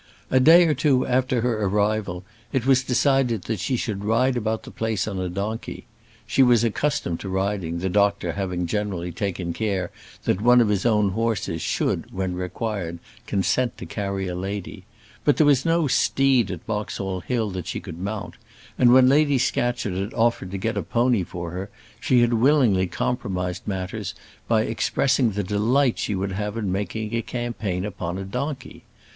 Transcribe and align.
A 0.31 0.39
day 0.39 0.65
or 0.67 0.73
two 0.73 1.05
after 1.05 1.41
her 1.41 1.63
arrival 1.63 2.23
it 2.51 2.65
was 2.65 2.83
decided 2.83 3.43
that 3.43 3.59
she 3.59 3.75
should 3.77 4.03
ride 4.03 4.35
about 4.35 4.63
the 4.63 4.71
place 4.71 5.07
on 5.07 5.19
a 5.19 5.29
donkey; 5.29 5.85
she 6.25 6.41
was 6.41 6.63
accustomed 6.63 7.19
to 7.19 7.29
riding, 7.29 7.77
the 7.77 7.87
doctor 7.87 8.31
having 8.31 8.65
generally 8.65 9.11
taken 9.11 9.53
care 9.53 9.91
that 10.23 10.41
one 10.41 10.59
of 10.59 10.69
his 10.69 10.87
own 10.87 11.09
horses 11.09 11.61
should, 11.61 12.11
when 12.11 12.33
required, 12.33 12.97
consent 13.27 13.77
to 13.77 13.85
carry 13.85 14.27
a 14.27 14.33
lady; 14.33 14.85
but 15.23 15.37
there 15.37 15.45
was 15.45 15.65
no 15.65 15.85
steed 15.85 16.49
at 16.49 16.65
Boxall 16.65 17.19
Hill 17.19 17.51
that 17.51 17.67
she 17.67 17.79
could 17.79 17.99
mount; 17.99 18.37
and 18.79 18.91
when 18.91 19.07
Lady 19.07 19.37
Scatcherd 19.37 19.93
had 19.93 20.15
offered 20.15 20.49
to 20.49 20.57
get 20.57 20.77
a 20.77 20.81
pony 20.81 21.21
for 21.23 21.51
her, 21.51 21.69
she 21.99 22.21
had 22.21 22.33
willingly 22.33 22.87
compromised 22.87 23.67
matters 23.67 24.15
by 24.47 24.63
expressing 24.63 25.29
the 25.33 25.43
delight 25.43 25.99
she 25.99 26.15
would 26.15 26.31
have 26.31 26.57
in 26.57 26.71
making 26.71 27.13
a 27.13 27.21
campaign 27.21 27.85
on 27.99 28.17
a 28.17 28.23
donkey. 28.23 28.83